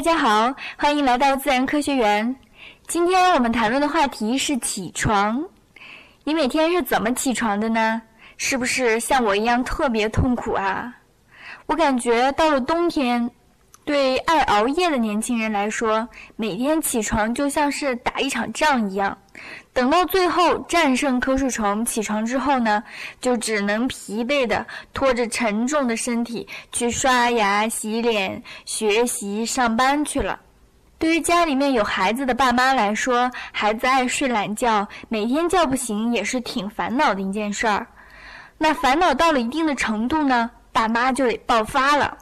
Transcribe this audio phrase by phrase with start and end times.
[0.00, 2.34] 大家好，欢迎来到自然科学园。
[2.88, 5.44] 今天我们谈论的话题是起床。
[6.24, 8.00] 你每天是怎么起床的呢？
[8.38, 10.90] 是不是像我一样特别痛苦啊？
[11.66, 13.30] 我感觉到了冬天，
[13.84, 19.16] 对爱熬夜的年轻人来说，每天起床就像是打一场仗一样。
[19.72, 22.82] 等到最后战胜瞌睡虫，起床之后呢，
[23.20, 30.38] 就只能疲惫的拖着沉重的身体去刷牙、洗脸、学习、上班去了。
[30.98, 37.86] 对于家里面有孩子的爸妈来说，孩子爱睡懒觉，每天叫不醒也是挺烦恼的一件事儿。
[38.58, 40.50] 那烦恼到了一定的程度呢？
[40.72, 42.16] 爸妈就得爆发了，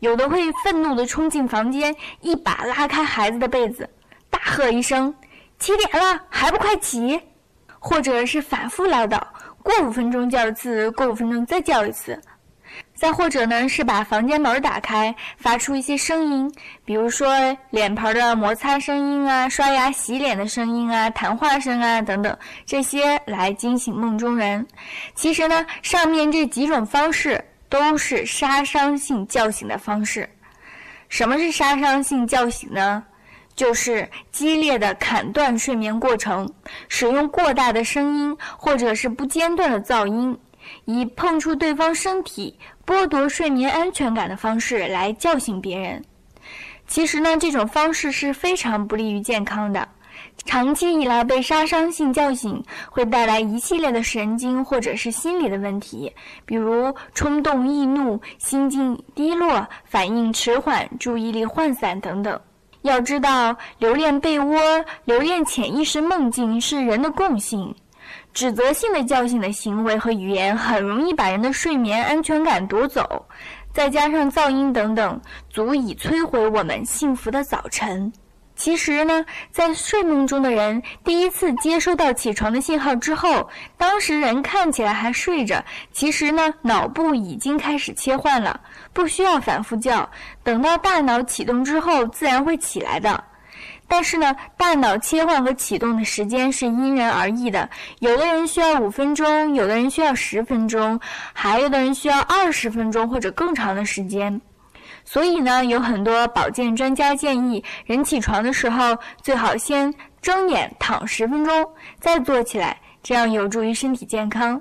[0.00, 3.88] 有的会愤怒地冲进房间，一把拉开孩子的被子，
[4.28, 5.14] 大喝一声
[5.58, 7.20] ：“几点了，还不快起！”
[7.78, 9.20] 或者是反复唠叨，
[9.62, 12.20] 过五分钟叫一次，过五分钟再叫一次。
[12.94, 16.52] 再或者呢，是把房间门打开，发出一些声音，
[16.84, 22.36] 比如说脸盆的摩擦声音啊、刷牙洗脸的声音啊、谈话声啊等等，
[22.66, 24.66] 这些来惊醒梦中人。
[25.14, 27.42] 其实呢，上面这几种方式。
[27.78, 30.28] 都是杀伤性叫醒的方式。
[31.08, 33.04] 什么是杀伤性叫醒呢？
[33.54, 36.52] 就是激烈的砍断睡眠过程，
[36.88, 40.38] 使用过大的声音或者是不间断的噪音，
[40.84, 46.04] 以碰触对方身体、剥夺睡眠安全感的方式来叫醒别人。
[46.86, 49.88] 其实呢，这种方式是非常不利于健康的。
[50.44, 56.12] 长期以来被杀伤性叫醒，会带来一系列的神经或者是心理的问题，
[56.44, 62.40] 比如冲动易怒、心境低落、反应迟缓、注意力涣散等等。
[62.82, 64.60] 要知道，留恋被窝、
[65.04, 67.74] 留恋潜意识梦境是人的共性。
[68.32, 73.26] 指责性的叫醒的行为和语言，很容易把人的睡眠安全感夺走，
[73.72, 78.12] 再加上噪音等等，足以摧毁我们幸福的早晨。
[78.56, 85.62] 其实呢，在睡梦中的人第一次接收到起床的信号之后，当时人看起来还睡着，
[85.92, 88.58] 其实呢，脑部已经开始切换了，
[88.94, 90.08] 不需要反复叫，
[90.42, 93.22] 等到大脑启动之后，自然会起来的。
[93.88, 97.68] 但是呢，大脑切换和启动的时间是因人而异的，
[98.00, 100.98] 有的人需要五分钟，有的人需要十分钟，
[101.32, 104.40] 还有的人需要二十分钟或者更长的时间。
[105.08, 111.66] 所以呢，有很多保健专家建议，人起床的时候最好先睁眼躺十分钟，
[112.00, 114.60] 再坐起来，这样有助于身体健康。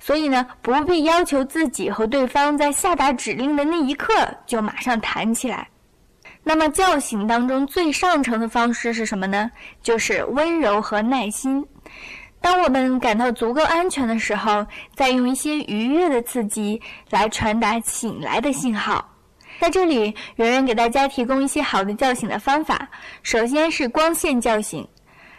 [0.00, 4.12] 所以呢，不必要求自己和对方在下达指令的那一刻
[4.44, 5.68] 就马上弹起来。
[6.42, 9.50] 那么叫醒当中最上乘的方式是什么呢？
[9.82, 11.64] 就是温柔和耐心。
[12.40, 16.80] 当我们感到足够安全的时候，再用一些愉悦的刺激
[17.10, 19.15] 来传达醒来的信号。
[19.58, 22.88] 在这里，圆圆给大家提供一些好的叫醒的方法。
[23.22, 24.86] 首先是光线叫醒，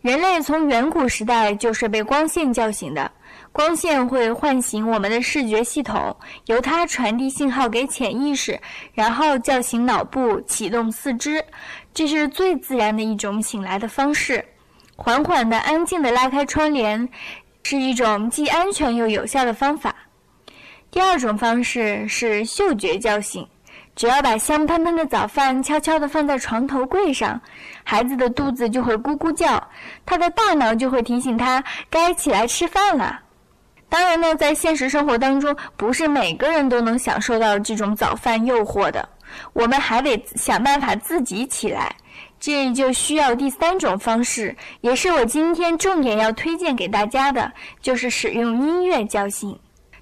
[0.00, 3.10] 人类从远古时代就是被光线叫醒的。
[3.52, 8.58] 光线会唤醒我们的视觉系统，由它传递信号给潜意识，
[8.94, 11.44] 然后叫醒脑部，启动四肢。
[11.92, 14.44] 这是最自然的一种醒来的方式。
[14.96, 17.08] 缓缓的、安静的拉开窗帘，
[17.62, 19.94] 是一种既安全又有效的方法。
[20.90, 23.46] 第二种方式是嗅觉叫醒。
[23.98, 27.40] 只要把香喷喷的早饭悄悄地放在床头柜上，
[27.82, 29.60] 孩子的肚子就会咕咕叫，
[30.06, 31.60] 他的大脑就会提醒他
[31.90, 33.18] 该起来吃饭了。
[33.88, 39.08] 当然呢，在现实生活当中，不是每个人都能享受到这种早饭诱惑的，
[39.52, 41.92] 我们还得想办法自己起来。
[42.38, 47.50] 这就需要第三种方式，也是我今天重点要推荐给大家的，
[47.82, 49.58] 就是使用音乐叫醒。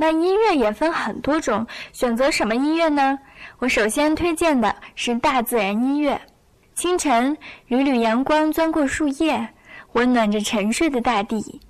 [0.00, 3.18] 那音乐也分很多种，选择什么音乐呢？
[3.58, 6.18] 我首先推荐的是大自然音乐。
[6.76, 7.36] 清晨，
[7.66, 9.48] 缕缕阳光钻过树叶，
[9.94, 11.60] 温暖着沉睡的大地。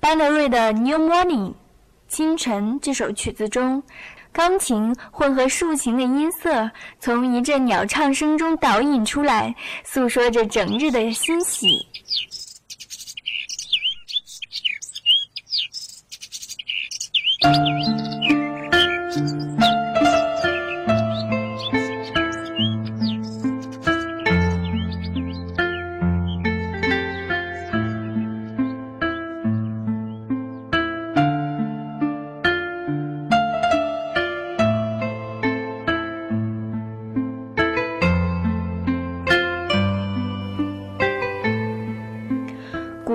[0.00, 1.50] 班德瑞的《New Morning》
[2.08, 3.82] 清晨这首曲子中，
[4.32, 11.86] 钢琴混合竖琴的音色，从一阵鸟唱声中导引出来，诉说着整日的欣喜。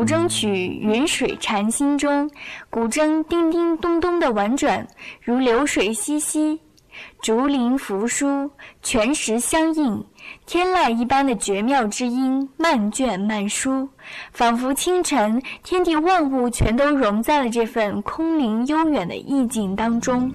[0.01, 0.47] 古筝曲
[0.79, 2.27] 《云水禅心》中，
[2.71, 4.87] 古筝叮叮咚咚的婉转，
[5.21, 6.57] 如流水淅淅；
[7.21, 8.49] 竹林扶疏，
[8.81, 10.01] 泉石相映，
[10.45, 13.89] 天籁一般的绝妙之音，漫卷漫舒，
[14.31, 20.31] 仿佛清晨天地万物全都融在了这份空灵悠远的意境当中。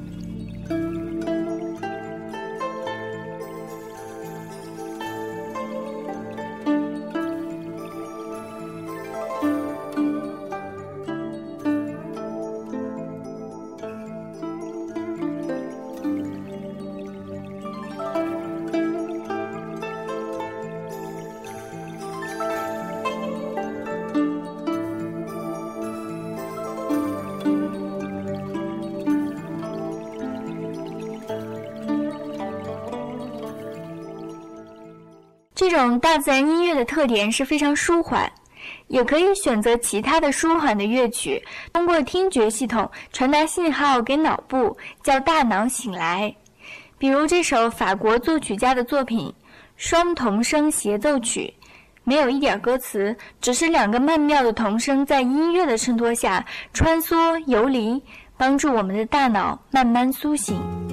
[35.69, 38.31] 这种大自然音乐的特点是非常舒缓，
[38.87, 41.43] 也可以选择其他的舒缓的乐曲，
[41.73, 46.33] 通过听觉系统传达信号给脑部，叫大脑醒来。
[46.99, 49.29] 比如这首法国作曲家的作品
[49.77, 51.53] 《双童声协奏曲》，
[52.05, 58.01] 没有一点歌词，只是两个曼妙的童声在音乐的衬托下穿梭游离，
[58.37, 60.86] 帮助我们的大脑慢慢苏醒。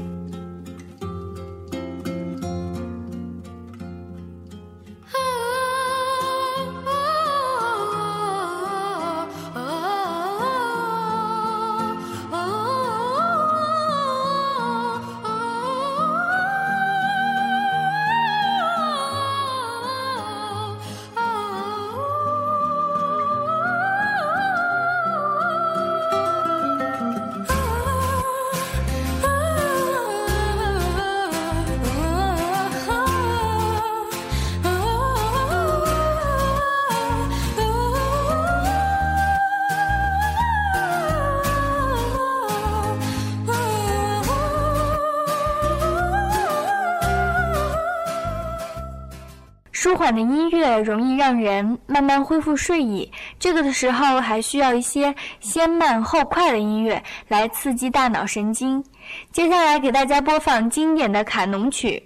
[49.94, 58.84] 舒缓的音乐容易让人慢慢恢复睡意，这个的时候还需要一些先慢后快的音乐来刺激大脑神经。
[59.32, 62.02] 接下来给大家播放经典的卡农曲。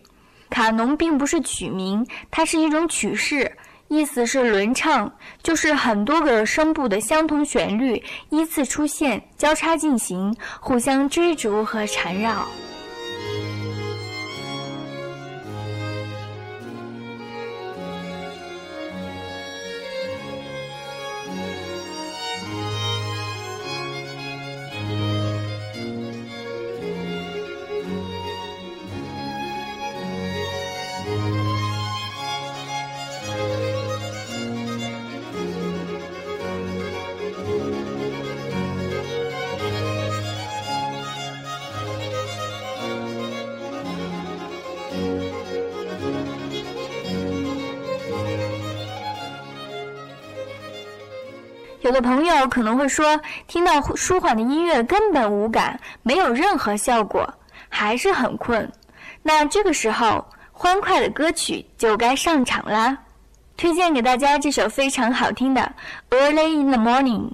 [0.50, 3.50] 卡农并不是曲名，它是一种曲式，
[3.88, 5.10] 意思是轮唱，
[5.42, 12.45] 就是很多个声部的相同旋律依次出现，交叉进行，互相追逐和缠绕。
[51.87, 53.17] 有的朋友可能会说，
[53.47, 57.33] 听到舒缓的音乐根本无感，没有任何效果，
[57.69, 58.69] 还是很困。
[59.23, 62.97] 那这个时候，欢快的歌曲就该上场啦！
[63.56, 65.61] 推荐给大家这首非常好听的
[66.17, 67.31] 《Early in the Morning》。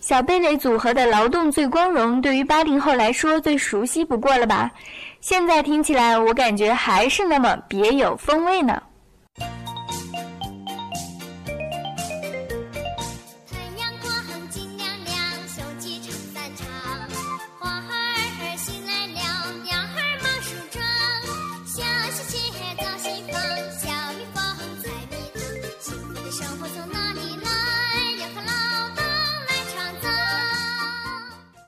[0.00, 4.70] 小蓓蕾组合的《劳动最光荣》对于八零后来说最熟悉不过了吧？
[5.22, 8.82] 现在听起来，我感觉还是那么别有风味呢。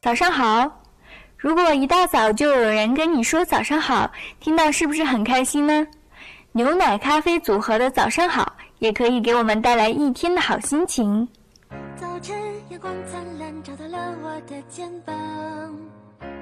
[0.04, 0.70] 早上好。
[1.38, 5.86] 如果一大早就有人跟你说早上好，听到是不是很开心呢？
[6.52, 11.26] 牛奶咖啡组合的早上好，也可以给我们带来一天的好心情。
[11.96, 15.14] 早晨阳光灿烂，照到了我的肩膀。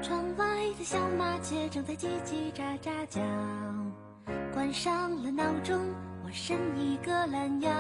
[0.03, 0.45] 窗外
[0.77, 3.21] 的小麻雀正在叽叽喳喳叫。
[4.53, 4.93] 关上
[5.23, 5.79] 了闹钟，
[6.25, 7.71] 我伸一个懒腰。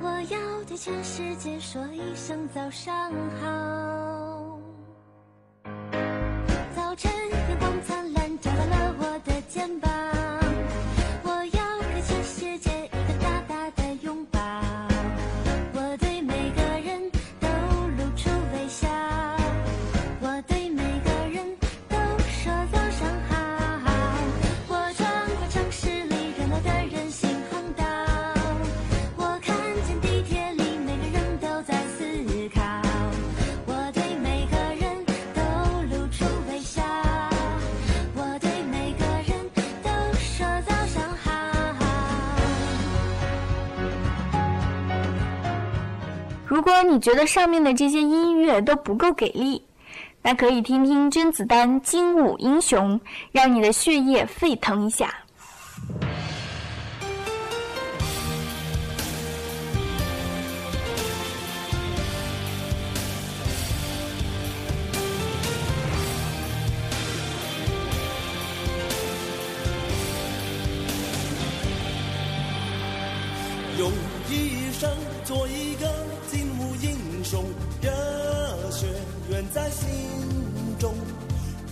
[0.00, 3.10] 我要对全世界说一声早上
[3.42, 4.01] 好。
[46.52, 49.64] 如果你觉得上面的这些音乐都不够给力，
[50.20, 53.00] 那可以听听甄子丹《精武英雄》，
[53.32, 55.14] 让你的血液沸腾一下。
[74.82, 74.90] 生
[75.24, 75.86] 做一个
[76.28, 77.44] 精武英雄。
[77.80, 77.88] 热
[78.72, 78.88] 血
[79.30, 79.86] 远在心
[80.76, 80.92] 中，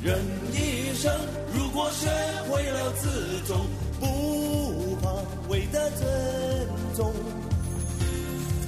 [0.00, 0.20] 人
[0.52, 1.12] 一生
[1.52, 2.06] 如果学
[2.48, 3.08] 会了自
[3.48, 3.66] 重，
[3.98, 5.10] 不怕
[5.48, 6.06] 为的尊
[6.94, 7.12] 重。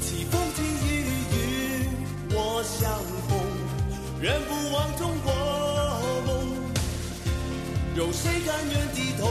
[0.01, 1.89] 起风起雨与
[2.35, 3.39] 我相逢，
[4.21, 5.33] 人不忘中国
[6.27, 6.31] 梦。
[7.95, 9.29] 有谁甘愿低头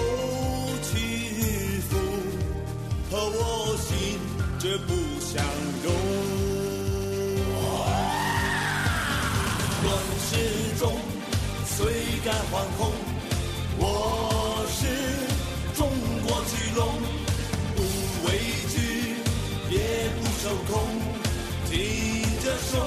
[4.72, 5.44] 绝不相
[5.84, 5.92] 容。
[9.84, 9.92] 乱
[10.30, 10.32] 世
[10.80, 10.94] 中
[11.66, 11.92] 虽
[12.24, 12.94] 敢惶恐，
[13.78, 14.80] 我是
[15.76, 15.90] 中
[16.26, 16.88] 国巨龙，
[17.76, 17.80] 不
[18.26, 18.30] 畏
[18.70, 19.18] 惧，
[19.76, 19.78] 也
[20.22, 20.72] 不受控，
[21.70, 21.76] 挺
[22.40, 22.80] 着胸，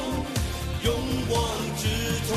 [0.84, 0.88] 勇
[1.28, 1.36] 往
[1.76, 1.82] 直
[2.26, 2.30] 冲，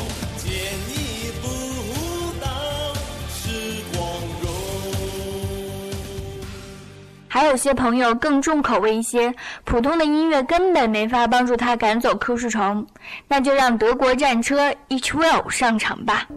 [7.38, 9.32] 还有些朋友更重口味一些，
[9.64, 12.84] 普通的音乐根本没法帮助他赶走瞌睡虫。
[13.28, 16.28] 那就让德国战车 H Will 上场吧。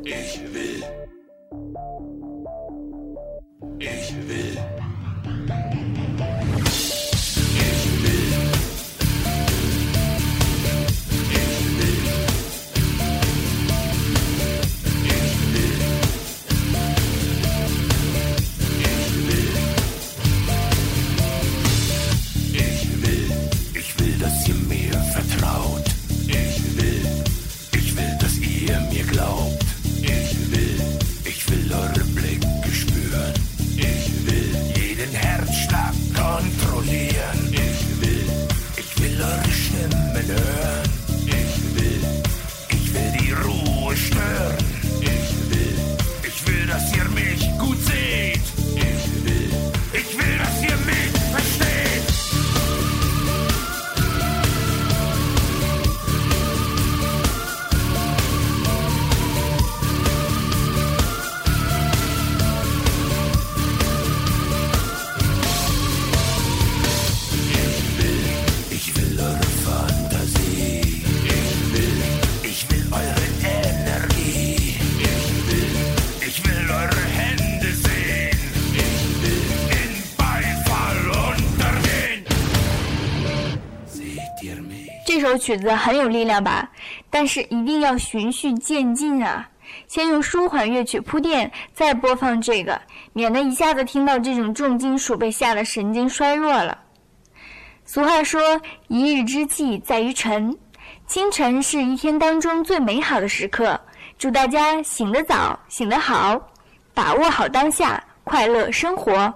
[24.20, 25.84] dass ihr mir vertraut.
[26.26, 27.02] Ich will,
[27.72, 29.59] ich will, dass ihr mir glaubt.
[85.30, 86.68] 这曲子很有力量吧
[87.08, 89.48] 但是一定要循序渐进啊
[89.86, 92.82] 先用舒缓乐曲铺垫再播放这个
[93.12, 96.76] 免得一下子听到这种重金属被吓得神经衰弱了。
[97.84, 100.58] 俗话说一日之计在于晨
[101.06, 103.80] 清晨是一天当中最美好的时刻
[104.18, 106.40] 祝大家醒得早醒得好
[106.92, 109.32] 把握好当下快乐生活。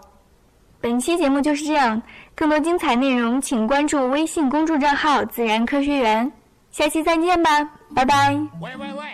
[0.85, 2.03] 本期节目就是这样
[2.37, 6.31] 更多精彩内容，请关注微信公众账号自然科学园。
[6.73, 7.51] 下期再见吧，
[7.95, 8.35] 拜拜。
[8.61, 9.05] 喂喂喂，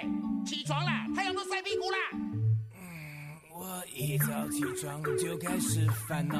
[0.46, 1.04] 起床啦！
[1.14, 1.98] 太阳都晒屁股啦。
[2.12, 2.80] 嗯，
[3.52, 6.36] 我一早起床就开始烦恼，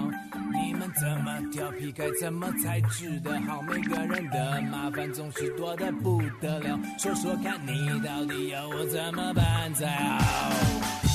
[0.54, 3.60] 你们怎么调皮，该怎么才治得好。
[3.60, 6.80] 每个人的麻烦总是多得不得了。
[6.98, 11.09] 说说看你到底要我怎么办才好。